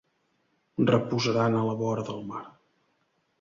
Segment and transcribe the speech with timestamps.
[0.91, 2.43] Reposaran a la vora del mar.